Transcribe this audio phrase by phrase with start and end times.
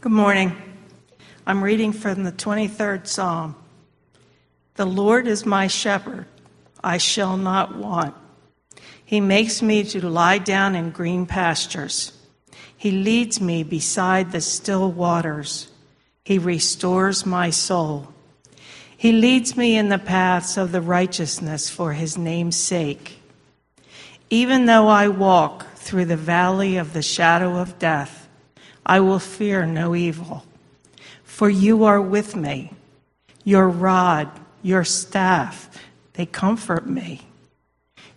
[0.00, 0.56] Good morning.
[1.44, 3.56] I'm reading from the 23rd Psalm.
[4.76, 6.26] The Lord is my shepherd,
[6.84, 8.14] I shall not want.
[9.04, 12.12] He makes me to lie down in green pastures.
[12.76, 15.66] He leads me beside the still waters.
[16.24, 18.06] He restores my soul.
[18.96, 23.18] He leads me in the paths of the righteousness for his name's sake.
[24.30, 28.27] Even though I walk through the valley of the shadow of death,
[28.88, 30.44] I will fear no evil.
[31.24, 32.72] For you are with me.
[33.44, 34.28] Your rod,
[34.62, 35.70] your staff,
[36.14, 37.26] they comfort me.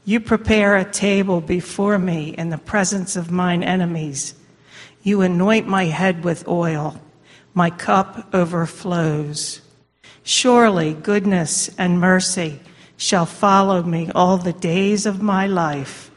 [0.05, 4.33] You prepare a table before me in the presence of mine enemies.
[5.03, 6.99] You anoint my head with oil.
[7.53, 9.61] My cup overflows.
[10.23, 12.59] Surely goodness and mercy
[12.97, 16.10] shall follow me all the days of my life,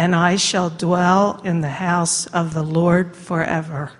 [0.00, 3.92] and I shall dwell in the house of the Lord forever.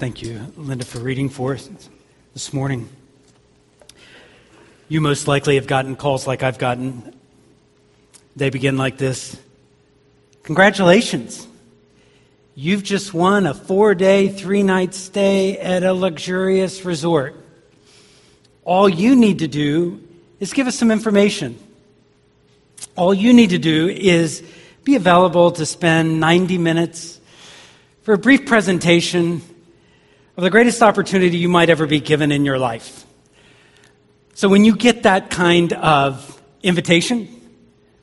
[0.00, 1.70] Thank you, Linda, for reading for us
[2.34, 2.88] this morning.
[4.88, 7.14] You most likely have gotten calls like I've gotten.
[8.34, 9.40] They begin like this
[10.42, 11.46] Congratulations!
[12.56, 17.36] You've just won a four day, three night stay at a luxurious resort.
[18.64, 20.02] All you need to do
[20.40, 21.58] is give us some information.
[22.96, 24.42] All you need to do is
[24.84, 27.20] be available to spend 90 minutes
[28.02, 29.42] for a brief presentation
[30.36, 33.04] of the greatest opportunity you might ever be given in your life.
[34.34, 37.28] So when you get that kind of invitation,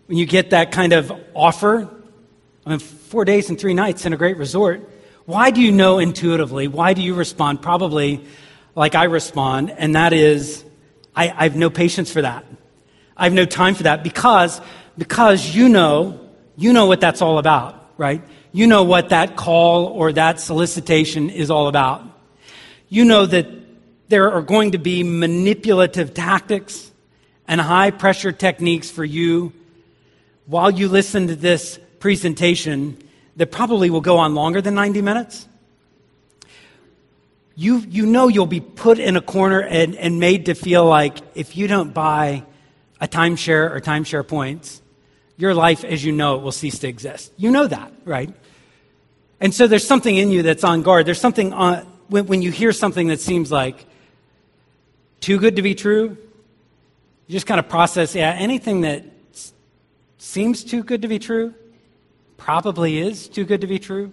[0.08, 1.90] when you get that kind of offer,
[2.66, 4.90] I mean, four days and three nights in a great resort,
[5.26, 6.68] why do you know intuitively?
[6.68, 7.62] Why do you respond?
[7.62, 8.24] Probably
[8.76, 10.66] like I respond, and that is,
[11.16, 12.46] I, I have no patience for that.
[13.18, 14.60] I have no time for that because,
[14.98, 16.20] because you know,
[16.58, 18.22] you know what that's all about, right?
[18.52, 22.04] You know what that call or that solicitation is all about
[22.90, 23.48] you know that
[24.08, 26.92] there are going to be manipulative tactics
[27.48, 29.52] and high pressure techniques for you
[30.46, 32.98] while you listen to this presentation
[33.36, 35.48] that probably will go on longer than 90 minutes.
[37.56, 41.18] You, you know you'll be put in a corner and, and made to feel like
[41.36, 42.44] if you don't buy
[43.00, 44.82] a timeshare or timeshare points,
[45.38, 47.32] your life as you know it will cease to exist.
[47.38, 48.34] You know that, right?
[49.40, 51.06] And so there's something in you that's on guard.
[51.06, 53.86] There's something on, when, when you hear something that seems like
[55.20, 56.18] too good to be true,
[57.28, 59.04] you just kind of process, yeah, anything that
[60.18, 61.54] seems too good to be true
[62.38, 64.12] probably is too good to be true.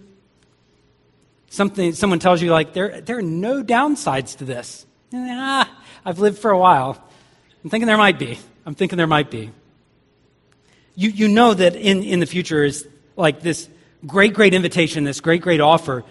[1.52, 4.86] Something, someone tells you, like, there, there are no downsides to this.
[5.12, 5.70] Ah,
[6.02, 6.96] I've lived for a while.
[7.62, 8.38] I'm thinking there might be.
[8.64, 9.50] I'm thinking there might be.
[10.94, 13.68] You, you know that in, in the future is like this
[14.06, 16.04] great, great invitation, this great, great offer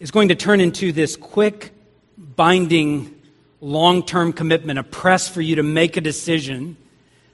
[0.00, 1.74] is going to turn into this quick,
[2.16, 3.20] binding,
[3.60, 6.78] long term commitment, a press for you to make a decision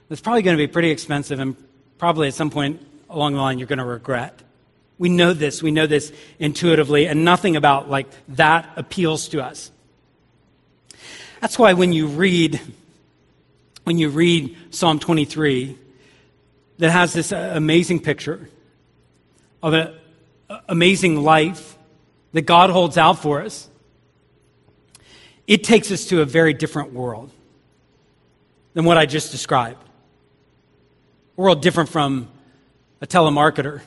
[0.09, 1.55] that's probably going to be pretty expensive and
[1.97, 4.41] probably at some point along the line you're going to regret.
[4.97, 5.63] We know this.
[5.63, 9.71] We know this intuitively, and nothing about like that appeals to us.
[11.41, 12.61] That's why when you read,
[13.83, 15.77] when you read Psalm 23,
[16.77, 18.49] that has this amazing picture
[19.61, 19.93] of an
[20.69, 21.77] amazing life
[22.33, 23.69] that God holds out for us,
[25.47, 27.31] it takes us to a very different world
[28.73, 29.83] than what I just described.
[31.37, 32.29] A world different from
[33.01, 33.81] a telemarketer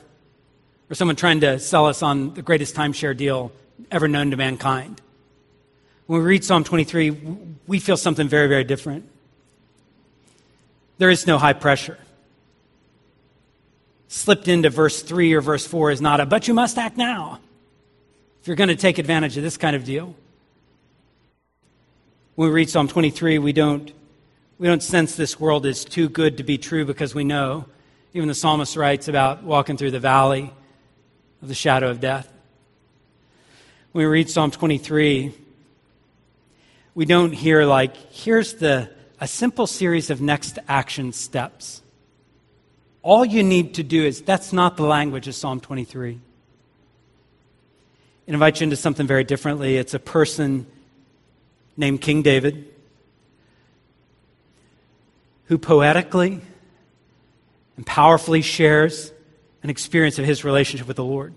[0.89, 3.51] or someone trying to sell us on the greatest timeshare deal
[3.91, 5.01] ever known to mankind.
[6.05, 7.37] When we read Psalm 23,
[7.67, 9.09] we feel something very, very different.
[10.97, 11.97] There is no high pressure.
[14.07, 17.39] Slipped into verse 3 or verse 4 is not a, but you must act now
[18.41, 20.15] if you're going to take advantage of this kind of deal.
[22.35, 23.91] When we read Psalm 23, we don't,
[24.57, 27.65] we don't sense this world is too good to be true because we know,
[28.13, 30.53] even the psalmist writes about walking through the valley
[31.41, 32.31] of the shadow of death.
[33.91, 35.33] When we read Psalm 23,
[36.95, 38.89] we don't hear like, here's the,
[39.19, 41.81] a simple series of next action steps.
[43.01, 46.19] All you need to do is, that's not the language of Psalm 23
[48.27, 49.77] invite you into something very differently.
[49.77, 50.67] It's a person
[51.77, 52.67] named King David
[55.45, 56.41] who poetically
[57.77, 59.13] and powerfully shares
[59.63, 61.33] an experience of his relationship with the Lord.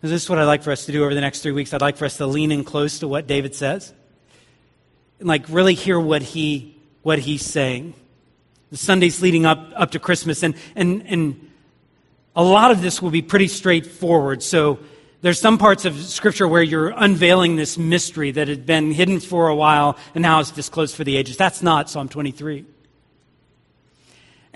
[0.00, 1.74] And this is what I'd like for us to do over the next three weeks.
[1.74, 3.92] I'd like for us to lean in close to what David says
[5.18, 7.94] and like really hear what he what he's saying.
[8.70, 11.50] The Sundays leading up up to Christmas and and and
[12.36, 14.42] a lot of this will be pretty straightforward.
[14.42, 14.78] So
[15.22, 19.48] there's some parts of Scripture where you're unveiling this mystery that had been hidden for
[19.48, 21.36] a while and now is disclosed for the ages.
[21.36, 22.64] That's not Psalm 23.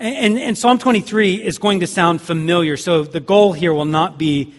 [0.03, 4.17] And, and, Psalm 23 is going to sound familiar, so the goal here will not
[4.17, 4.53] be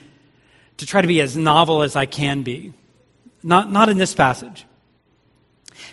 [0.79, 2.73] to try to be as novel as I can be.
[3.43, 4.65] Not, not in this passage.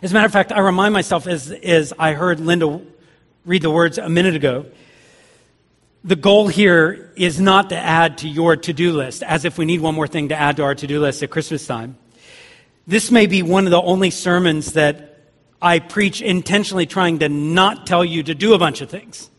[0.01, 2.79] As a matter of fact, I remind myself as, as I heard Linda
[3.43, 4.67] read the words a minute ago
[6.03, 9.65] the goal here is not to add to your to do list, as if we
[9.65, 11.97] need one more thing to add to our to do list at Christmas time.
[12.87, 15.19] This may be one of the only sermons that
[15.61, 19.30] I preach intentionally trying to not tell you to do a bunch of things.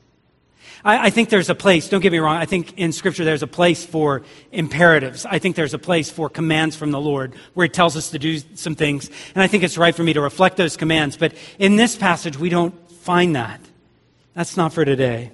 [0.84, 3.42] I, I, think there's a place, don't get me wrong, I think in Scripture there's
[3.42, 5.24] a place for imperatives.
[5.26, 8.18] I think there's a place for commands from the Lord where He tells us to
[8.18, 9.10] do some things.
[9.34, 11.16] And I think it's right for me to reflect those commands.
[11.16, 13.60] But in this passage, we don't find that.
[14.34, 15.32] That's not for today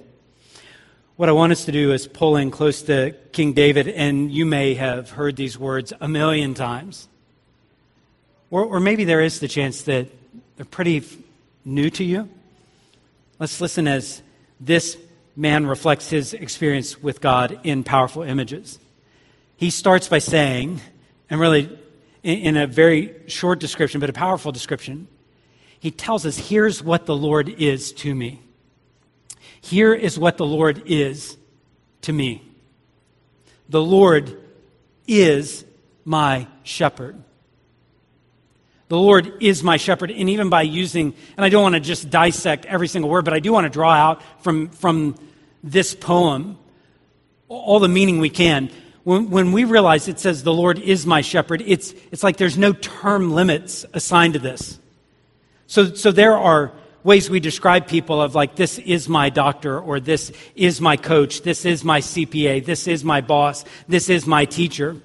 [1.19, 4.45] what I want us to do is pull in close to King David, and you
[4.45, 7.09] may have heard these words a million times.
[8.49, 10.07] Or, or maybe there is the chance that
[10.55, 11.03] they're pretty
[11.65, 12.29] new to you.
[13.37, 14.21] Let's listen as
[14.61, 14.95] this
[15.39, 18.77] man reflects his experience with God in powerful images.
[19.55, 20.81] He starts by saying,
[21.29, 21.69] and really
[22.23, 25.07] in, a very short description, but a powerful description,
[25.79, 28.41] he tells us, Here's what the Lord is to me.
[29.61, 31.37] Here is what the Lord is
[32.01, 32.43] to me
[33.69, 34.35] the Lord
[35.07, 35.63] is
[36.03, 37.21] my shepherd.
[38.87, 40.09] The Lord is my shepherd.
[40.09, 43.35] And even by using, and I don't want to just dissect every single word, but
[43.35, 45.15] I do want to draw out from, from
[45.63, 46.57] this poem
[47.49, 48.69] all the meaning we can.
[49.03, 52.57] When, when we realize it says, The Lord is my shepherd, it's, it's like there's
[52.57, 54.79] no term limits assigned to this.
[55.67, 56.71] So, so there are
[57.03, 61.41] ways we describe people of like, this is my doctor, or this is my coach,
[61.41, 64.97] this is my CPA, this is my boss, this is my teacher,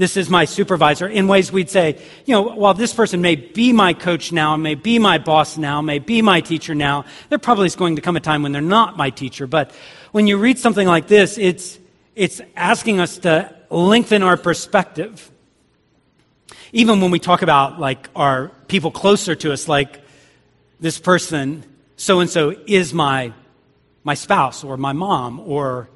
[0.00, 3.70] this is my supervisor, in ways we'd say, you know, while this person may be
[3.70, 7.66] my coach now, may be my boss now, may be my teacher now, there probably
[7.66, 9.46] is going to come a time when they're not my teacher.
[9.46, 9.72] But
[10.12, 11.78] when you read something like this, it's,
[12.14, 15.30] it's asking us to lengthen our perspective.
[16.72, 20.00] Even when we talk about like our people closer to us, like
[20.80, 21.62] this person,
[21.96, 23.34] so and so, is my,
[24.02, 25.90] my spouse or my mom or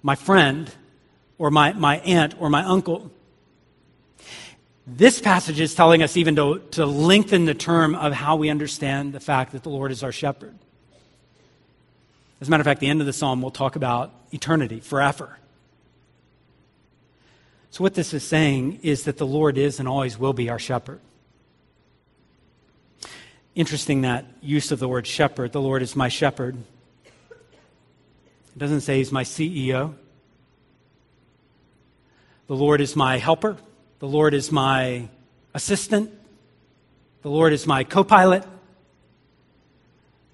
[0.00, 0.72] my friend
[1.38, 3.10] or my, my aunt or my uncle.
[4.90, 9.12] This passage is telling us even to, to lengthen the term of how we understand
[9.12, 10.56] the fact that the Lord is our shepherd.
[12.40, 15.38] As a matter of fact, the end of the psalm will talk about eternity, forever.
[17.70, 20.58] So, what this is saying is that the Lord is and always will be our
[20.58, 21.00] shepherd.
[23.54, 25.52] Interesting that use of the word shepherd.
[25.52, 26.56] The Lord is my shepherd.
[27.30, 29.94] It doesn't say he's my CEO.
[32.46, 33.58] The Lord is my helper.
[34.00, 35.08] The Lord is my
[35.54, 36.12] assistant.
[37.22, 38.44] The Lord is my co pilot.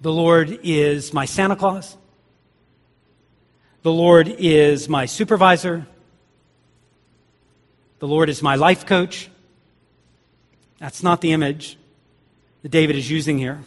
[0.01, 1.97] The Lord is my Santa Claus.
[3.81, 5.87] The Lord is my supervisor.
[7.99, 9.29] The Lord is my life coach.
[10.79, 11.77] That's not the image
[12.61, 13.63] that David is using here.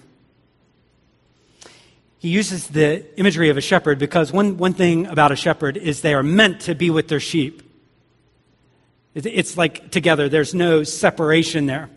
[2.20, 6.02] He uses the imagery of a shepherd because one, one thing about a shepherd is
[6.02, 7.67] they are meant to be with their sheep.
[9.14, 11.90] It's like together, there's no separation there.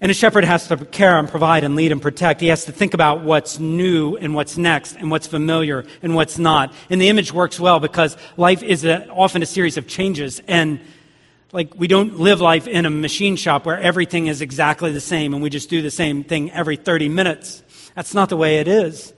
[0.00, 2.40] And a shepherd has to care and provide and lead and protect.
[2.40, 6.38] He has to think about what's new and what's next and what's familiar and what's
[6.38, 6.74] not.
[6.90, 10.42] And the image works well because life is a, often a series of changes.
[10.46, 10.80] And
[11.52, 15.32] like we don't live life in a machine shop where everything is exactly the same
[15.32, 17.62] and we just do the same thing every 30 minutes.
[17.94, 19.14] That's not the way it is.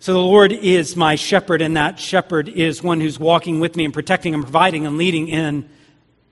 [0.00, 3.84] So the Lord is my shepherd, and that shepherd is one who's walking with me
[3.84, 5.68] and protecting and providing and leading in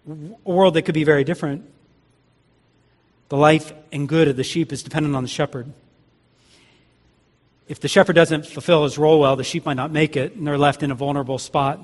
[0.08, 1.68] a world that could be very different.
[3.28, 5.70] The life and good of the sheep is dependent on the shepherd.
[7.66, 10.46] If the shepherd doesn't fulfill his role well, the sheep might not make it, and
[10.46, 11.78] they're left in a vulnerable spot.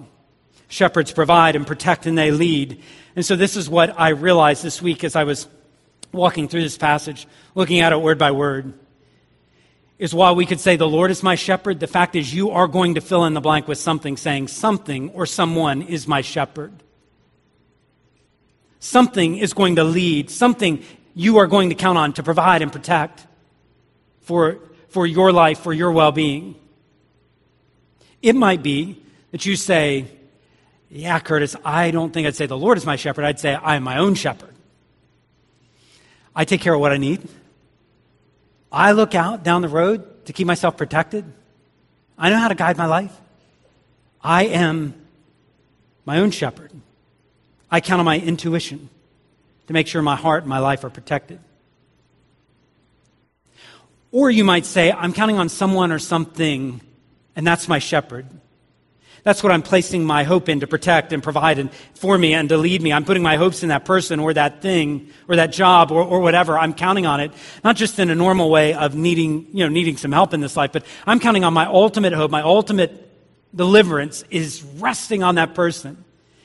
[0.69, 2.81] Shepherds provide and protect, and they lead.
[3.15, 5.47] And so, this is what I realized this week as I was
[6.11, 8.73] walking through this passage, looking at it word by word.
[9.99, 12.67] Is while we could say, The Lord is my shepherd, the fact is you are
[12.67, 16.73] going to fill in the blank with something, saying, Something or someone is my shepherd.
[18.85, 22.71] Something is going to lead, something you are going to count on to provide and
[22.71, 23.27] protect
[24.21, 24.59] for,
[24.91, 26.55] for your life, for your well being.
[28.21, 30.05] It might be that you say,
[30.91, 33.25] yeah, Curtis, I don't think I'd say the Lord is my shepherd.
[33.25, 34.55] I'd say I am my own shepherd.
[36.37, 37.27] I take care of what I need.
[38.71, 41.25] I look out down the road to keep myself protected.
[42.19, 43.19] I know how to guide my life.
[44.23, 44.93] I am
[46.05, 46.71] my own shepherd.
[47.75, 48.89] I count on my intuition
[49.67, 51.41] to make sure my heart and my life are protected.
[54.13, 56.81] Or you might say, I'm counting on someone or something,
[57.35, 58.27] and that's my shepherd.
[59.25, 62.49] That's what I'm placing my hope in to protect and provide and for me and
[62.51, 62.93] to lead me.
[62.93, 66.21] I'm putting my hopes in that person or that thing or that job or, or
[66.21, 66.57] whatever.
[66.57, 67.33] I'm counting on it,
[67.65, 70.57] not just in a normal way of needing, you know, needing some help in this
[70.57, 73.11] life, but I'm counting on my ultimate hope, my ultimate
[73.53, 76.05] deliverance is resting on that person.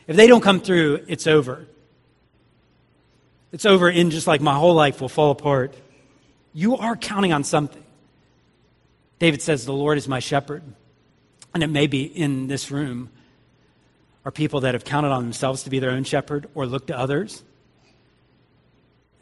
[0.09, 1.67] If they don't come through, it's over.
[3.51, 5.75] It's over in just like my whole life will fall apart.
[6.51, 7.83] You are counting on something.
[9.19, 10.63] David says, The Lord is my shepherd.
[11.53, 13.11] And it may be in this room
[14.25, 16.97] are people that have counted on themselves to be their own shepherd or look to
[16.97, 17.43] others.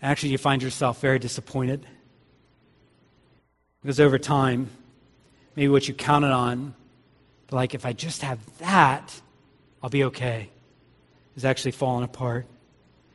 [0.01, 1.85] Actually, you find yourself very disappointed.
[3.81, 4.69] Because over time,
[5.53, 6.75] maybe what you counted on,
[7.51, 9.19] like if I just have that,
[9.83, 10.49] I'll be okay,
[11.37, 12.45] is actually fallen apart.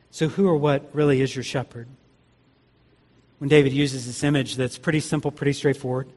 [0.09, 1.87] So, who or what really is your shepherd?
[3.43, 6.07] when David uses this image that's pretty simple, pretty straightforward.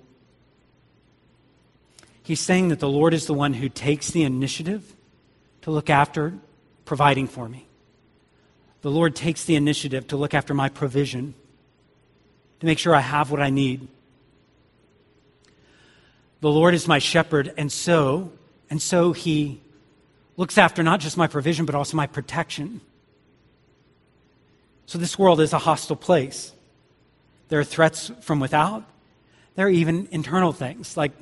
[2.22, 4.94] He's saying that the Lord is the one who takes the initiative
[5.62, 6.34] to look after
[6.84, 7.66] providing for me.
[8.82, 11.34] The Lord takes the initiative to look after my provision,
[12.60, 13.88] to make sure I have what I need.
[16.42, 18.30] The Lord is my shepherd, and so,
[18.70, 19.60] and so he
[20.36, 22.80] looks after not just my provision, but also my protection.
[24.86, 26.52] So this world is a hostile place.
[27.48, 28.84] There are threats from without.
[29.54, 31.12] There are even internal things, like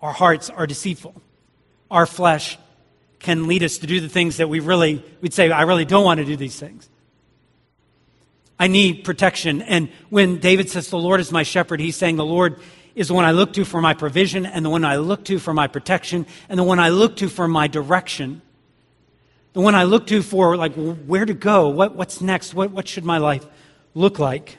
[0.00, 1.14] our hearts are deceitful.
[1.90, 2.58] Our flesh
[3.18, 6.04] can lead us to do the things that we really, we'd say, I really don't
[6.04, 6.88] want to do these things.
[8.58, 9.62] I need protection.
[9.62, 12.60] And when David says, The Lord is my shepherd, he's saying, The Lord
[12.94, 15.38] is the one I look to for my provision, and the one I look to
[15.38, 18.42] for my protection, and the one I look to for my direction.
[19.52, 22.88] The one I look to for, like, where to go, what, what's next, what, what
[22.88, 23.46] should my life
[23.94, 24.58] look like?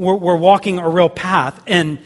[0.00, 1.62] we're, we're walking a real path.
[1.66, 1.98] And,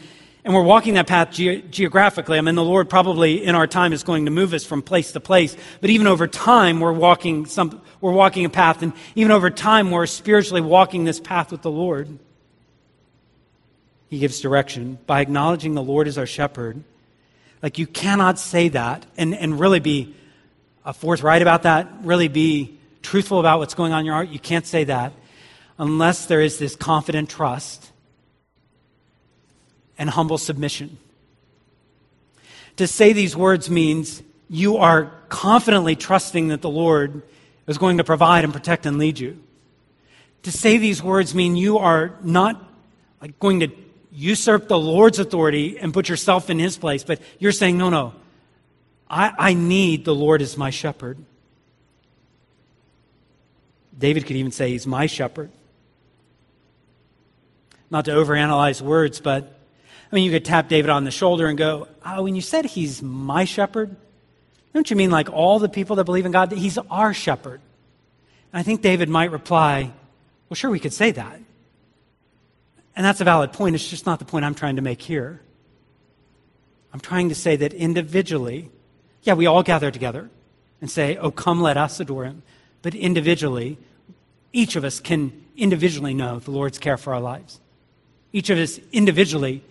[0.43, 2.37] and we're walking that path ge- geographically.
[2.37, 5.13] I mean, the Lord probably in our time is going to move us from place
[5.13, 5.55] to place.
[5.79, 8.83] But even over time, we're walking, some, we're walking a path.
[8.83, 12.19] And even over time, we're spiritually walking this path with the Lord.
[14.09, 16.83] He gives direction by acknowledging the Lord as our shepherd.
[17.63, 20.13] Like, you cannot say that and, and really be
[20.85, 24.29] uh, forthright about that, really be truthful about what's going on in your heart.
[24.29, 25.11] You can't say that
[25.77, 27.91] unless there is this confident trust
[29.97, 30.97] and humble submission.
[32.77, 37.21] To say these words means you are confidently trusting that the Lord
[37.67, 39.41] is going to provide and protect and lead you.
[40.43, 42.61] To say these words mean you are not
[43.21, 43.69] like going to
[44.11, 48.13] usurp the Lord's authority and put yourself in his place, but you're saying, no, no,
[49.09, 51.17] I, I need the Lord as my shepherd.
[53.97, 55.51] David could even say he's my shepherd
[57.89, 59.57] not to overanalyze words, but
[60.11, 62.65] I mean, you could tap David on the shoulder and go, Oh, when you said
[62.65, 63.95] he's my shepherd,
[64.73, 67.61] don't you mean like all the people that believe in God, he's our shepherd?
[68.51, 69.91] And I think David might reply,
[70.49, 71.39] Well, sure, we could say that.
[72.95, 73.75] And that's a valid point.
[73.75, 75.41] It's just not the point I'm trying to make here.
[76.93, 78.71] I'm trying to say that individually,
[79.25, 80.29] yeah, we all gather together
[80.79, 82.41] and say, Oh, come, let us adore him.
[82.81, 83.77] But individually,
[84.53, 87.59] each of us can individually know the Lord's care for our lives
[88.35, 89.63] each of us individually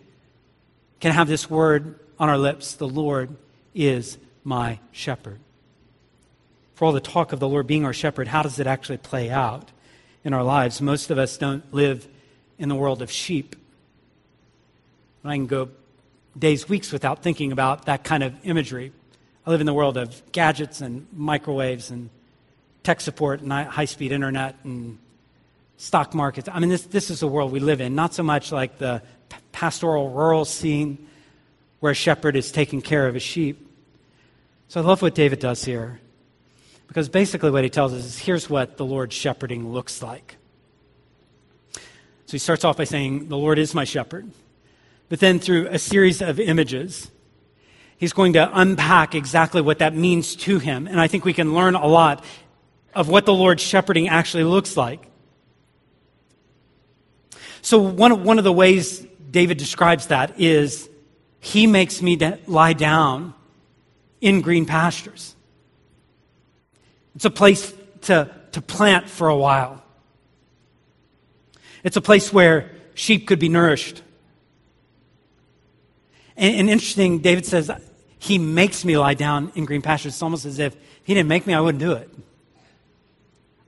[0.98, 3.28] can have this word on our lips the Lord
[3.74, 5.38] is my shepherd.
[6.74, 9.28] For all the talk of the Lord being our shepherd, how does it actually play
[9.28, 9.70] out
[10.24, 10.80] in our lives?
[10.80, 12.08] Most of us don't live
[12.58, 13.54] in the world of sheep.
[15.22, 15.68] I can go
[16.38, 18.92] days, weeks without thinking about that kind of imagery.
[19.46, 22.08] I live in the world of gadgets and microwaves and
[22.82, 24.98] tech support and high speed internet and
[25.76, 26.48] stock markets.
[26.50, 29.02] I mean, this, this is the world we live in, not so much like the
[29.52, 31.06] pastoral rural scene
[31.80, 33.70] where a shepherd is taking care of his sheep.
[34.68, 36.00] So I love what David does here.
[36.88, 40.36] Because basically, what he tells us is here's what the Lord's shepherding looks like.
[41.74, 44.30] So he starts off by saying, The Lord is my shepherd.
[45.08, 47.10] But then, through a series of images,
[47.98, 50.86] he's going to unpack exactly what that means to him.
[50.86, 52.24] And I think we can learn a lot
[52.94, 55.10] of what the Lord's shepherding actually looks like.
[57.62, 60.88] So, one of, one of the ways David describes that is
[61.40, 63.34] he makes me lie down
[64.20, 65.34] in green pastures.
[67.16, 69.82] It's a place to, to plant for a while.
[71.82, 74.02] It's a place where sheep could be nourished.
[76.36, 77.70] And, and, interesting, David says,
[78.18, 80.14] He makes me lie down in green pastures.
[80.14, 82.10] It's almost as if He didn't make me, I wouldn't do it.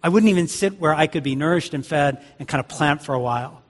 [0.03, 3.03] I wouldn't even sit where I could be nourished and fed and kind of plant
[3.03, 3.63] for a while.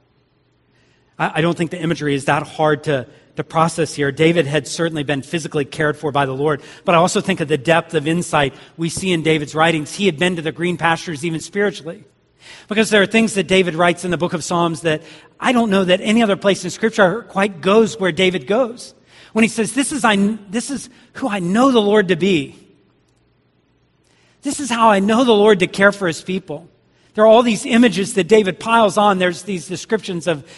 [1.19, 4.13] I, I don't think the imagery is that hard to, to process here.
[4.13, 7.49] David had certainly been physically cared for by the Lord, but I also think of
[7.49, 9.95] the depth of insight we see in David's writings.
[9.95, 12.05] He had been to the green pastures even spiritually.
[12.69, 15.03] Because there are things that David writes in the book of Psalms that
[15.39, 18.95] I don't know that any other place in Scripture quite goes where David goes.
[19.33, 20.17] When he says, This is, I,
[20.49, 22.59] this is who I know the Lord to be.
[24.43, 26.69] This is how I know the Lord to care for his people.
[27.15, 29.19] There are all these images that David piles on.
[29.19, 30.49] There's these descriptions of,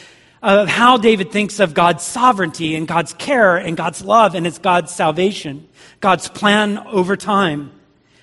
[0.43, 4.59] of how David thinks of God's sovereignty and God's care and God's love and it's
[4.59, 5.69] God's salvation,
[6.01, 7.73] God's plan over time,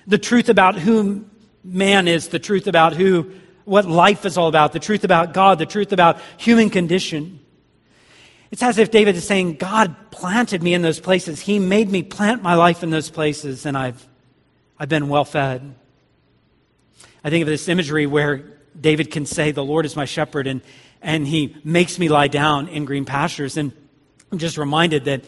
[0.06, 1.24] the truth about who
[1.64, 3.32] man is, the truth about who,
[3.66, 7.40] what life is all about, the truth about God, the truth about human condition.
[8.50, 11.40] It's as if David is saying, God planted me in those places.
[11.40, 14.06] He made me plant my life in those places, and I've
[14.78, 15.74] I've been well fed.
[17.24, 18.44] I think of this imagery where
[18.78, 20.60] David can say, The Lord is my shepherd, and,
[21.00, 23.56] and he makes me lie down in green pastures.
[23.56, 23.72] And
[24.30, 25.24] I'm just reminded that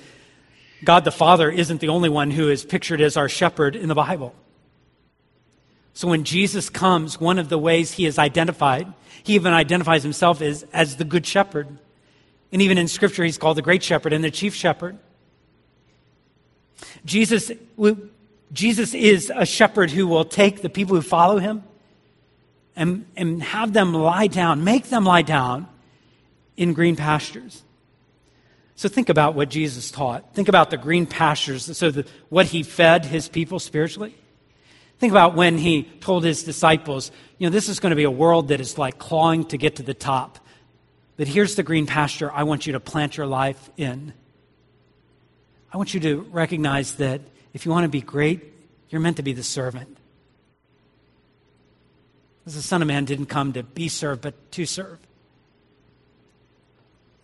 [0.84, 3.94] God the Father isn't the only one who is pictured as our shepherd in the
[3.94, 4.34] Bible.
[5.98, 8.86] So when Jesus comes, one of the ways he is identified,
[9.24, 11.66] he even identifies himself as, as the good shepherd.
[12.52, 14.96] And even in Scripture, he's called the great shepherd and the chief shepherd.
[17.04, 17.50] Jesus,
[18.52, 21.64] Jesus is a shepherd who will take the people who follow him
[22.76, 25.66] and, and have them lie down, make them lie down
[26.56, 27.64] in green pastures.
[28.76, 30.32] So think about what Jesus taught.
[30.32, 34.14] Think about the green pastures, so the, what he fed his people spiritually.
[34.98, 38.10] Think about when he told his disciples, you know, this is going to be a
[38.10, 40.38] world that is like clawing to get to the top.
[41.16, 44.12] But here's the green pasture I want you to plant your life in.
[45.72, 47.20] I want you to recognize that
[47.52, 48.42] if you want to be great,
[48.88, 49.96] you're meant to be the servant.
[52.40, 54.98] Because the Son of Man didn't come to be served, but to serve.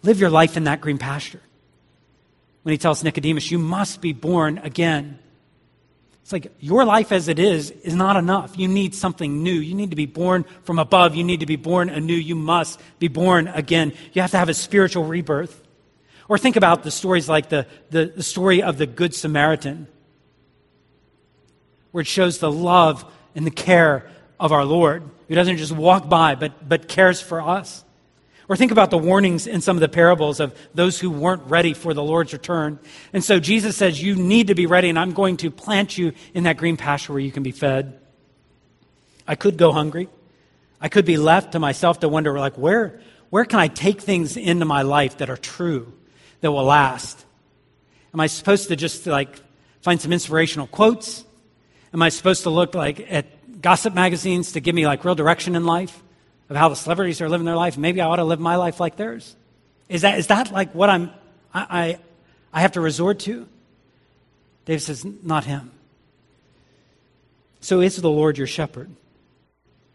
[0.03, 1.41] Live your life in that green pasture.
[2.63, 5.19] When he tells Nicodemus, you must be born again.
[6.25, 8.59] It's like your life as it is is not enough.
[8.59, 9.53] You need something new.
[9.53, 11.15] You need to be born from above.
[11.15, 12.15] You need to be born anew.
[12.15, 13.93] You must be born again.
[14.15, 15.63] You have to have a spiritual rebirth.
[16.27, 19.87] Or think about the stories like the, the, the story of the Good Samaritan
[21.91, 23.05] where it shows the love
[23.37, 24.11] and the care
[24.41, 27.84] of our Lord, who doesn't just walk by, but, but cares for us.
[28.49, 31.73] Or think about the warnings in some of the parables of those who weren't ready
[31.73, 32.79] for the Lord's return.
[33.13, 36.13] And so Jesus says, You need to be ready, and I'm going to plant you
[36.35, 37.99] in that green pasture where you can be fed.
[39.27, 40.09] I could go hungry.
[40.81, 44.37] I could be left to myself to wonder, like, where, where can I take things
[44.37, 45.95] into my life that are true,
[46.43, 47.25] that will last?
[48.13, 49.41] Am I supposed to just, like,
[49.81, 51.25] find some inspirational quotes?
[51.95, 55.57] Am I supposed to look like at gossip magazines to give me like real direction
[55.57, 56.03] in life
[56.49, 57.79] of how the celebrities are living their life?
[57.79, 59.37] Maybe I ought to live my life like theirs.
[59.89, 61.11] Is that, is that like what I'm,
[61.53, 61.99] I, I,
[62.53, 63.47] I have to resort to?
[64.65, 65.71] David says, not him.
[67.61, 68.91] So is the Lord your shepherd?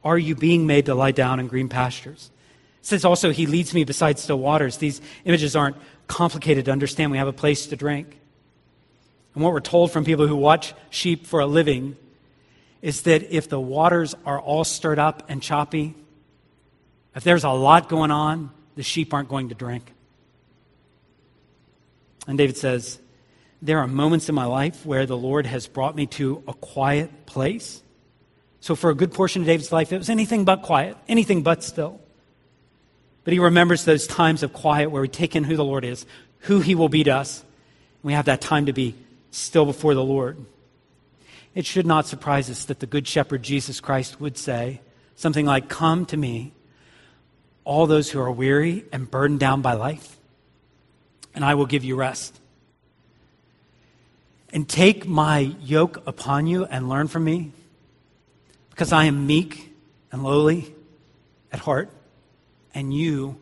[0.04, 2.32] Are you being made to lie down in green pastures?
[2.82, 4.78] It says also, He leads me beside still waters.
[4.78, 5.76] These images aren't
[6.08, 7.12] complicated to understand.
[7.12, 8.18] We have a place to drink.
[9.36, 11.96] And what we're told from people who watch sheep for a living
[12.82, 15.96] is that if the waters are all stirred up and choppy,
[17.16, 19.94] if there's a lot going on, the sheep aren't going to drink.
[22.28, 23.00] And David says,
[23.62, 27.26] There are moments in my life where the Lord has brought me to a quiet
[27.26, 27.82] place.
[28.62, 31.64] So, for a good portion of David's life, it was anything but quiet, anything but
[31.64, 32.00] still.
[33.24, 36.06] But he remembers those times of quiet where we take in who the Lord is,
[36.40, 37.40] who he will be to us.
[37.42, 38.96] And we have that time to be
[39.32, 40.38] still before the Lord.
[41.56, 44.82] It should not surprise us that the Good Shepherd Jesus Christ would say
[45.16, 46.54] something like, Come to me,
[47.64, 50.18] all those who are weary and burdened down by life,
[51.36, 52.40] and I will give you rest.
[54.52, 57.52] And take my yoke upon you and learn from me,
[58.72, 59.72] because I am meek
[60.12, 60.74] and lowly
[61.52, 61.90] at heart,
[62.74, 63.38] and you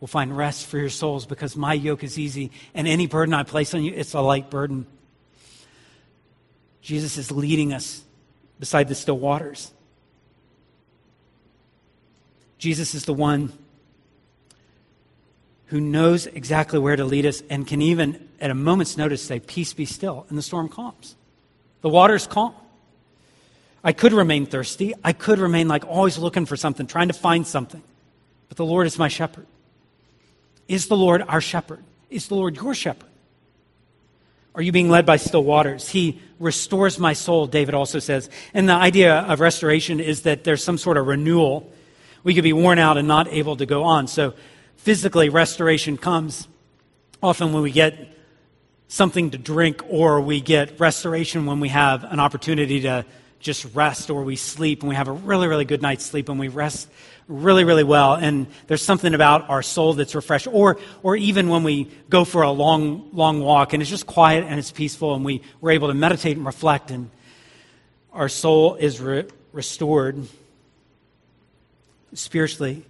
[0.00, 3.44] will find rest for your souls, because my yoke is easy, and any burden I
[3.44, 4.86] place on you, it's a light burden.
[6.82, 8.02] Jesus is leading us
[8.58, 9.72] beside the still waters.
[12.62, 13.52] Jesus is the one
[15.66, 19.40] who knows exactly where to lead us and can even, at a moment's notice, say,
[19.40, 21.16] Peace be still, and the storm calms.
[21.80, 22.54] The water's calm.
[23.82, 24.94] I could remain thirsty.
[25.02, 27.82] I could remain like always looking for something, trying to find something.
[28.46, 29.48] But the Lord is my shepherd.
[30.68, 31.82] Is the Lord our shepherd?
[32.10, 33.10] Is the Lord your shepherd?
[34.54, 35.88] Are you being led by still waters?
[35.88, 38.30] He restores my soul, David also says.
[38.54, 41.68] And the idea of restoration is that there's some sort of renewal.
[42.24, 44.06] We could be worn out and not able to go on.
[44.06, 44.34] So
[44.76, 46.46] physically, restoration comes
[47.22, 48.08] often when we get
[48.88, 53.04] something to drink or we get restoration when we have an opportunity to
[53.40, 56.38] just rest or we sleep and we have a really, really good night's sleep and
[56.38, 56.88] we rest
[57.26, 58.14] really, really well.
[58.14, 60.46] And there's something about our soul that's refreshed.
[60.46, 64.44] Or, or even when we go for a long, long walk and it's just quiet
[64.44, 67.10] and it's peaceful and we, we're able to meditate and reflect and
[68.12, 70.26] our soul is re- restored
[72.14, 72.84] spiritually.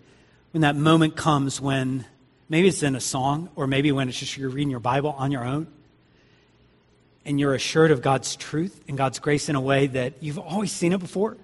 [0.53, 2.05] When that moment comes when
[2.49, 5.33] maybe it's in a song or maybe when it's just you're reading your Bible on
[5.33, 5.67] your own
[7.25, 10.73] and you're assured of God's truth and God's grace in a way that you've always
[10.73, 11.37] seen it before.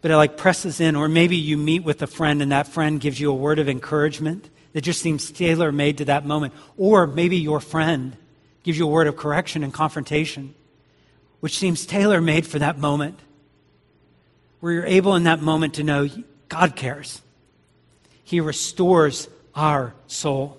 [0.00, 3.00] But it like presses in, or maybe you meet with a friend and that friend
[3.00, 6.54] gives you a word of encouragement that just seems tailor made to that moment.
[6.76, 8.16] Or maybe your friend
[8.62, 10.54] gives you a word of correction and confrontation,
[11.40, 13.18] which seems tailor made for that moment.
[14.60, 16.08] Where you're able in that moment to know
[16.48, 17.22] God cares.
[18.24, 20.58] He restores our soul.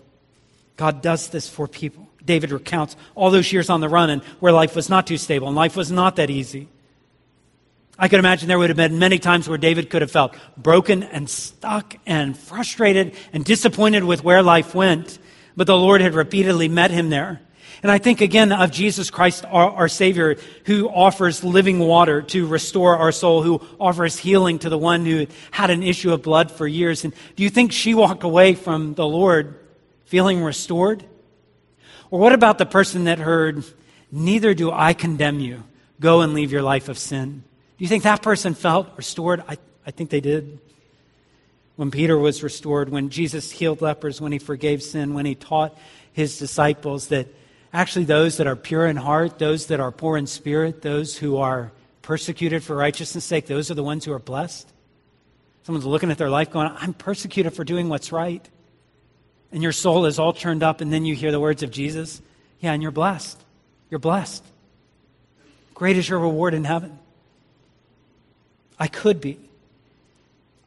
[0.77, 2.07] God does this for people.
[2.23, 5.47] David recounts all those years on the run and where life was not too stable
[5.47, 6.67] and life was not that easy.
[7.97, 11.03] I could imagine there would have been many times where David could have felt broken
[11.03, 15.19] and stuck and frustrated and disappointed with where life went,
[15.57, 17.41] but the Lord had repeatedly met him there.
[17.81, 22.45] And I think again of Jesus Christ, our, our, Savior, who offers living water to
[22.45, 26.51] restore our soul, who offers healing to the one who had an issue of blood
[26.51, 27.05] for years.
[27.05, 29.57] And do you think she walked away from the Lord
[30.05, 31.05] feeling restored?
[32.11, 33.63] Or what about the person that heard,
[34.11, 35.63] Neither do I condemn you.
[35.99, 37.43] Go and leave your life of sin.
[37.77, 39.43] Do you think that person felt restored?
[39.47, 40.59] I, I think they did.
[41.75, 45.77] When Peter was restored, when Jesus healed lepers, when he forgave sin, when he taught
[46.11, 47.27] his disciples that
[47.73, 51.37] actually those that are pure in heart, those that are poor in spirit, those who
[51.37, 54.67] are persecuted for righteousness' sake, those are the ones who are blessed.
[55.63, 58.47] Someone's looking at their life going, I'm persecuted for doing what's right
[59.51, 62.21] and your soul is all turned up, and then you hear the words of Jesus,
[62.59, 63.41] yeah, and you're blessed.
[63.89, 64.43] You're blessed.
[65.73, 66.99] Great is your reward in heaven.
[68.77, 69.39] I could be.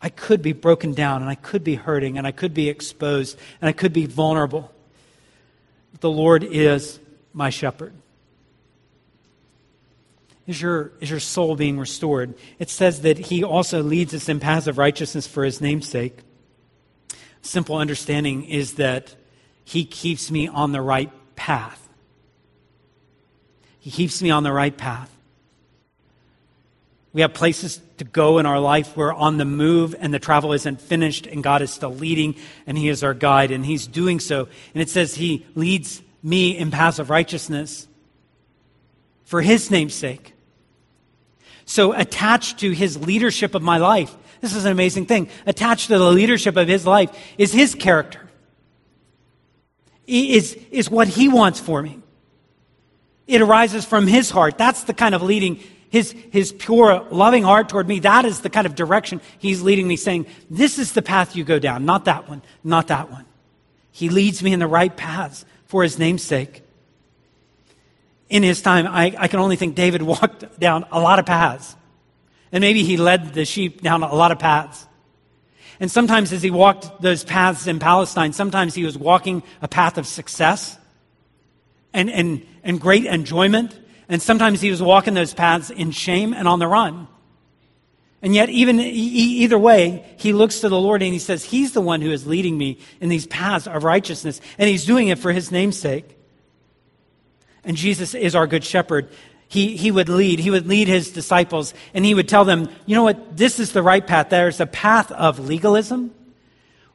[0.01, 3.39] I could be broken down, and I could be hurting, and I could be exposed,
[3.61, 4.72] and I could be vulnerable.
[6.03, 7.01] The Lord is
[7.33, 7.95] my shepherd.
[10.47, 12.35] Is your, is your soul being restored?
[12.59, 16.19] It says that He also leads us in paths of righteousness for His name's sake
[17.43, 19.15] simple understanding is that
[19.65, 21.89] He keeps me on the right path.
[23.79, 25.11] He keeps me on the right path.
[27.13, 28.97] We have places to go in our life.
[28.97, 32.79] We're on the move and the travel isn't finished and God is still leading and
[32.79, 34.49] He is our guide and He's doing so.
[34.75, 37.87] And it says He leads me in paths of righteousness
[39.25, 40.33] for His name's sake.
[41.65, 45.31] So attached to His leadership of my life this is an amazing thing.
[45.47, 48.29] Attached to the leadership of his life is his character,
[50.05, 52.01] is, is what he wants for me.
[53.29, 54.59] It arises from his heart.
[54.59, 55.61] That's the kind of leading,
[55.93, 58.01] his, his pure, loving heart toward me.
[58.01, 61.45] That is the kind of direction he's leading me, saying, This is the path you
[61.45, 63.27] go down, not that one, not that one.
[63.91, 66.63] He leads me in the right paths for his name's sake.
[68.31, 71.77] In his time, I, I can only think David walked down a lot of paths.
[72.53, 74.87] And maybe he led the sheep down a lot of paths.
[75.79, 79.99] And sometimes as he walked those paths in Palestine, sometimes he was walking a path
[79.99, 80.79] of success
[81.93, 83.79] and, and, and great enjoyment.
[84.09, 87.09] And sometimes he was walking those paths in shame and on the run.
[88.21, 91.81] And yet, even either way, he looks to the Lord and he says, He's the
[91.81, 94.41] one who is leading me in these paths of righteousness.
[94.59, 96.17] And he's doing it for his name's sake.
[97.65, 99.09] And Jesus is our good shepherd
[99.53, 100.39] he, he would lead.
[100.39, 103.73] He would lead his disciples and he would tell them, you know what, this is
[103.73, 104.31] the right path.
[104.31, 106.15] There's a path of legalism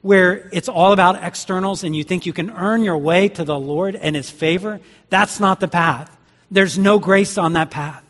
[0.01, 3.59] where it's all about externals and you think you can earn your way to the
[3.59, 4.79] Lord and his favor.
[5.11, 6.16] That's not the path.
[6.49, 8.03] There's no grace on that path.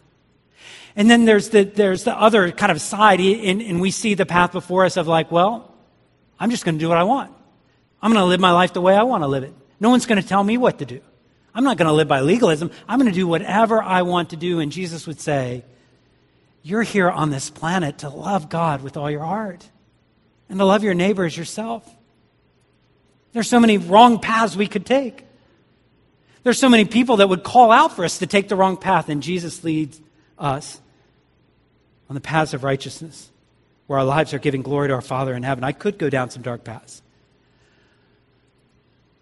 [0.95, 4.25] And then there's the, there's the other kind of side, and, and we see the
[4.25, 5.73] path before us of like, well,
[6.39, 7.31] I'm just going to do what I want.
[8.01, 9.53] I'm going to live my life the way I want to live it.
[9.79, 11.01] No one's going to tell me what to do.
[11.53, 12.71] I'm not going to live by legalism.
[12.87, 14.59] I'm going to do whatever I want to do.
[14.59, 15.63] And Jesus would say,
[16.61, 19.67] You're here on this planet to love God with all your heart
[20.49, 21.87] and to love your neighbor as yourself.
[23.33, 25.26] There's so many wrong paths we could take.
[26.47, 29.09] There's so many people that would call out for us to take the wrong path,
[29.09, 29.99] and Jesus leads
[30.39, 30.79] us
[32.09, 33.29] on the paths of righteousness
[33.87, 35.65] where our lives are giving glory to our Father in heaven.
[35.65, 37.01] I could go down some dark paths,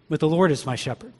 [0.08, 1.12] but the Lord is my shepherd.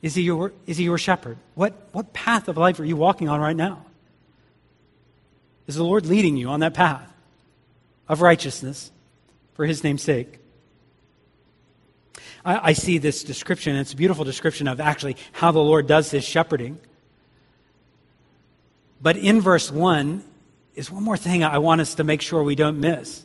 [0.00, 1.38] Is he your, is he your shepherd?
[1.56, 3.84] What, what path of life are you walking on right now?
[5.66, 7.12] Is the Lord leading you on that path
[8.08, 8.92] of righteousness
[9.54, 10.38] for his name's sake?
[12.44, 13.76] I, I see this description.
[13.76, 16.78] It's a beautiful description of actually how the Lord does his shepherding.
[19.00, 20.22] But in verse 1
[20.74, 23.24] is one more thing I want us to make sure we don't miss.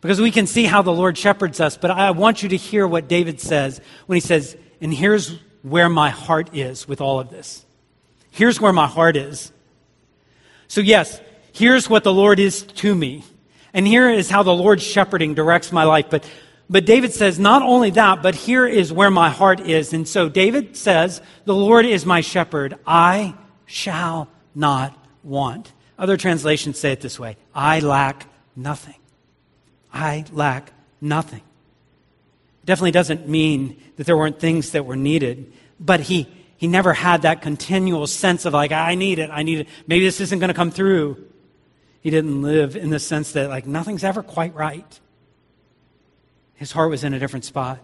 [0.00, 2.86] Because we can see how the Lord shepherds us, but I want you to hear
[2.86, 7.30] what David says when he says, And here's where my heart is with all of
[7.30, 7.64] this.
[8.30, 9.50] Here's where my heart is.
[10.68, 11.20] So, yes,
[11.52, 13.24] here's what the Lord is to me.
[13.72, 16.06] And here is how the Lord's shepherding directs my life.
[16.10, 16.28] But,
[16.74, 19.92] but David says, not only that, but here is where my heart is.
[19.92, 22.76] And so David says, The Lord is my shepherd.
[22.84, 25.72] I shall not want.
[25.96, 28.96] Other translations say it this way I lack nothing.
[29.92, 31.42] I lack nothing.
[32.64, 36.92] It definitely doesn't mean that there weren't things that were needed, but he, he never
[36.92, 39.68] had that continual sense of like, I need it, I need it.
[39.86, 41.24] Maybe this isn't going to come through.
[42.00, 45.00] He didn't live in the sense that like nothing's ever quite right.
[46.54, 47.80] His heart was in a different spot.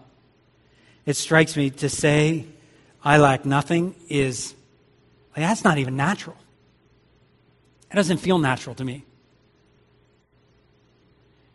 [1.05, 2.45] It strikes me to say,
[3.03, 4.53] I lack nothing is,
[5.35, 6.37] like, that's not even natural.
[7.91, 9.03] It doesn't feel natural to me.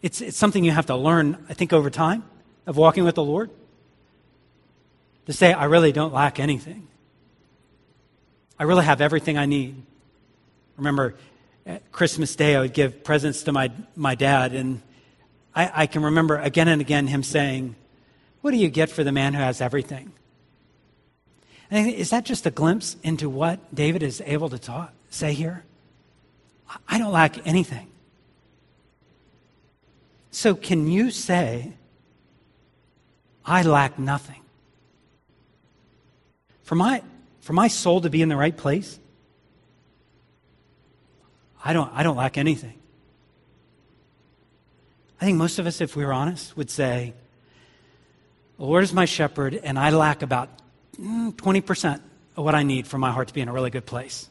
[0.02, 2.24] It's, it's something you have to learn, I think, over time
[2.66, 3.50] of walking with the Lord.
[5.26, 6.87] To say, I really don't lack anything.
[8.59, 9.83] I really have everything I need.
[10.76, 11.14] Remember,
[11.64, 14.83] at Christmas Day, I would give presents to my, my dad, and
[15.57, 17.75] I, I can remember again and again him saying,
[18.42, 20.12] What do you get for the man who has everything?
[21.71, 25.64] And is that just a glimpse into what David is able to talk, say here?
[26.87, 27.88] I don't lack anything.
[30.31, 31.73] So, can you say,
[33.45, 34.42] I lack nothing?
[36.62, 37.03] For my,
[37.40, 38.99] for my soul to be in the right place,
[41.64, 42.79] I don't, I don't lack anything.
[45.20, 47.14] I think most of us, if we were honest, would say,
[48.59, 50.50] The Lord is my shepherd, and I lack about
[50.98, 52.00] 20% mm,
[52.37, 54.29] of what I need for my heart to be in a really good place.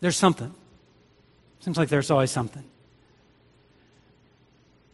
[0.00, 0.52] There's something.
[1.60, 2.64] Seems like there's always something.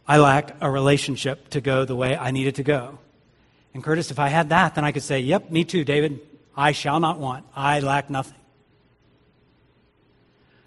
[0.07, 2.99] I lack a relationship to go the way I need it to go.
[3.73, 6.19] And Curtis, if I had that, then I could say, Yep, me too, David.
[6.55, 7.45] I shall not want.
[7.55, 8.37] I lack nothing.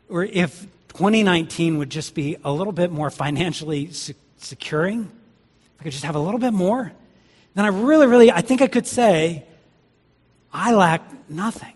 [0.08, 3.90] Or if 2019 would just be a little bit more financially
[4.36, 6.92] securing, if I could just have a little bit more,
[7.54, 9.44] then I really, really, I think I could say,
[10.52, 11.72] I lack nothing.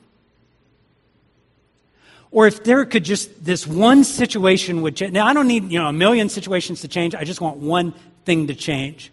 [2.30, 5.12] Or if there could just, this one situation would change.
[5.12, 7.14] Now, I don't need, you know, a million situations to change.
[7.14, 7.94] I just want one
[8.26, 9.10] thing to change.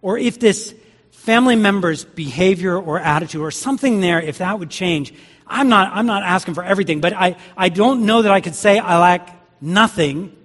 [0.00, 0.74] Or if this
[1.10, 5.12] family member's behavior or attitude or something there, if that would change,
[5.48, 8.54] I'm not, I'm not asking for everything, but I, I don't know that I could
[8.54, 10.36] say I lack nothing.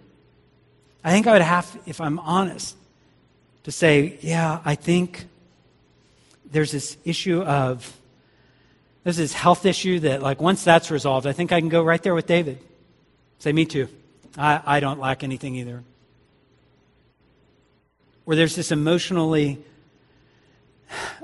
[1.03, 2.77] I think I would have, if I'm honest,
[3.63, 5.25] to say, yeah, I think
[6.51, 7.99] there's this issue of
[9.03, 12.01] there's this health issue that, like, once that's resolved, I think I can go right
[12.01, 12.59] there with David.
[13.39, 13.89] Say, me too.
[14.37, 15.83] I, I don't lack anything either.
[18.25, 19.61] Or there's this emotionally,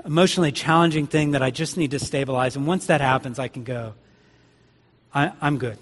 [0.04, 2.56] emotionally challenging thing that I just need to stabilize.
[2.56, 3.94] And once that happens, I can go,
[5.14, 5.78] I, I'm good.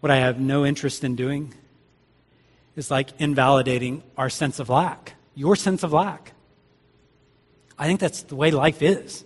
[0.00, 1.54] What I have no interest in doing
[2.76, 6.32] is like invalidating our sense of lack, your sense of lack.
[7.78, 9.24] I think that's the way life is.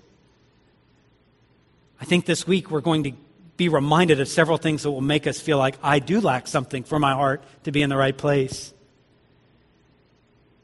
[2.00, 3.12] I think this week we're going to
[3.56, 6.84] be reminded of several things that will make us feel like I do lack something
[6.84, 8.72] for my heart to be in the right place.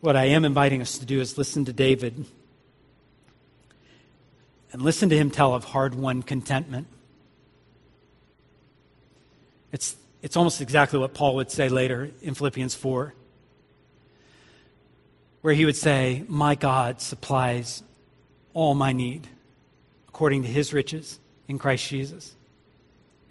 [0.00, 2.24] What I am inviting us to do is listen to David
[4.72, 6.86] and listen to him tell of hard won contentment.
[9.72, 13.12] It's, it's almost exactly what Paul would say later in Philippians 4,
[15.40, 17.82] where he would say, My God supplies
[18.54, 19.26] all my need
[20.08, 22.34] according to his riches in Christ Jesus.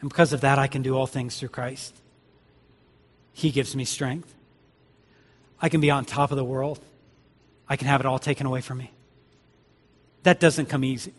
[0.01, 1.95] And because of that, I can do all things through Christ.
[3.33, 4.33] He gives me strength.
[5.61, 6.79] I can be on top of the world.
[7.67, 8.91] I can have it all taken away from me.
[10.23, 11.13] That doesn't come easy.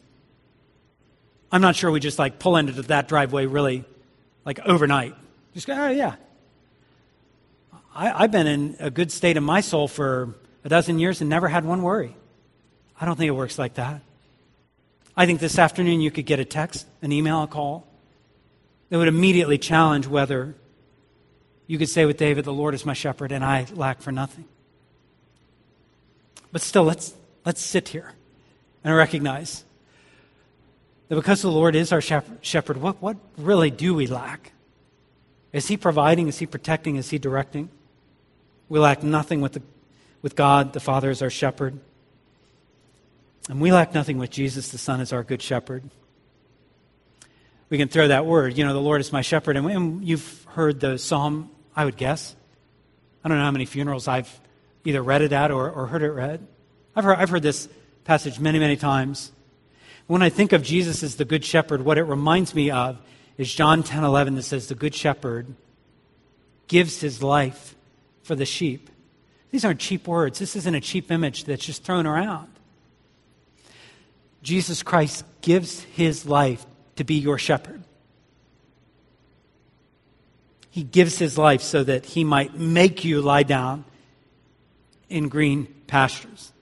[1.51, 3.85] I'm not sure we just like pull into that driveway really
[4.45, 5.15] like overnight.
[5.55, 6.17] Just go, oh, yeah.
[7.95, 11.31] I, I've been in a good state of my soul for a dozen years and
[11.31, 12.15] never had one worry.
[13.01, 14.03] I don't think it works like that.
[15.17, 17.87] I think this afternoon you could get a text, an email, a call
[18.89, 20.55] that would immediately challenge whether
[21.69, 24.47] you could say with David, The Lord is my shepherd and I lack for nothing.
[26.51, 28.13] But still, let's, let's sit here
[28.83, 29.65] and recognize
[31.09, 34.53] that because the Lord is our shepherd, what, what really do we lack?
[35.53, 36.27] Is He providing?
[36.27, 36.97] Is He protecting?
[36.97, 37.69] Is He directing?
[38.71, 39.63] We lack nothing with, the,
[40.23, 41.79] with God, the Father, as our shepherd.
[43.49, 45.85] And we lack nothing with Jesus, the Son, as our good shepherd.
[47.71, 49.57] We can throw that word, you know, the Lord is my shepherd.
[49.57, 52.35] And, and you've heard the psalm, I would guess.
[53.23, 54.41] I don't know how many funerals I've
[54.85, 56.45] either read it at or, or heard it read.
[56.97, 57.69] I've heard, I've heard this
[58.03, 59.31] passage many, many times.
[60.09, 62.99] When I think of Jesus as the good shepherd, what it reminds me of
[63.37, 65.55] is John 10 11 that says, The good shepherd
[66.67, 67.77] gives his life
[68.25, 68.91] for the sheep.
[69.53, 70.41] These aren't cheap words.
[70.41, 72.49] This isn't a cheap image that's just thrown around.
[74.43, 77.85] Jesus Christ gives his life to be your shepherd.
[80.79, 83.85] He gives his life so that he might make you lie down
[85.09, 86.53] in green pastures.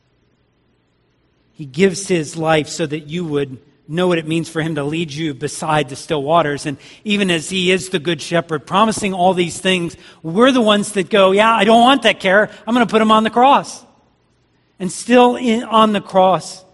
[1.53, 4.85] He gives his life so that you would know what it means for him to
[4.85, 6.65] lead you beside the still waters.
[6.65, 10.93] And even as he is the good shepherd, promising all these things, we're the ones
[10.93, 12.49] that go, Yeah, I don't want that care.
[12.67, 13.85] I'm going to put him on the cross.
[14.79, 16.65] And still in, on the cross,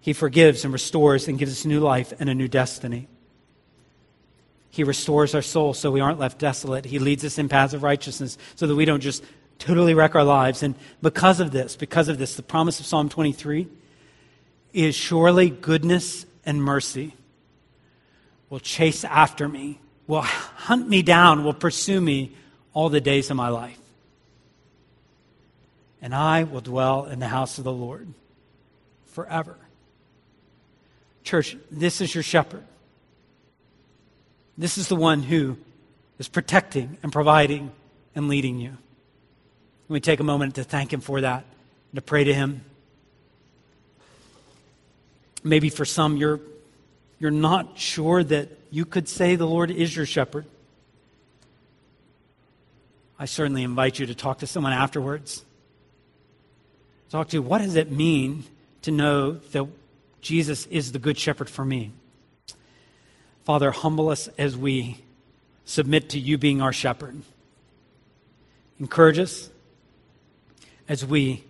[0.00, 3.06] he forgives and restores and gives us new life and a new destiny.
[4.70, 6.84] He restores our soul so we aren't left desolate.
[6.84, 9.24] He leads us in paths of righteousness so that we don't just
[9.58, 10.62] totally wreck our lives.
[10.62, 13.68] And because of this, because of this, the promise of Psalm 23
[14.72, 17.14] is surely goodness and mercy
[18.50, 22.32] will chase after me, will hunt me down, will pursue me
[22.72, 23.78] all the days of my life.
[26.00, 28.06] And I will dwell in the house of the Lord
[29.06, 29.56] forever.
[31.24, 32.62] Church, this is your shepherd.
[34.58, 35.58] This is the one who
[36.18, 37.70] is protecting and providing
[38.14, 38.76] and leading you.
[39.88, 41.44] we take a moment to thank him for that
[41.92, 42.62] and to pray to him.
[45.44, 46.40] Maybe for some, you're,
[47.18, 50.46] you're not sure that you could say the Lord is your shepherd.
[53.18, 55.44] I certainly invite you to talk to someone afterwards.
[57.10, 58.44] Talk to what does it mean
[58.82, 59.66] to know that
[60.20, 61.92] Jesus is the good shepherd for me?
[63.46, 64.98] Father, humble us as we
[65.64, 67.22] submit to you being our shepherd.
[68.80, 69.50] Encourage us
[70.88, 71.44] as we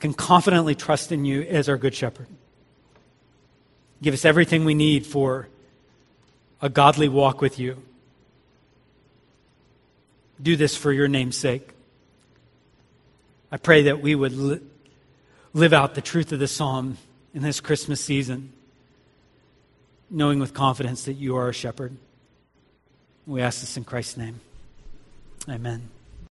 [0.00, 2.26] can confidently trust in you as our good shepherd.
[4.02, 5.46] Give us everything we need for
[6.60, 7.80] a godly walk with you.
[10.42, 11.70] Do this for your name's sake.
[13.52, 14.60] I pray that we would li-
[15.54, 16.98] live out the truth of the psalm
[17.32, 18.52] in this Christmas season,
[20.12, 21.96] knowing with confidence that you are a shepherd.
[23.26, 24.40] We ask this in Christ's name.
[25.48, 25.88] Amen.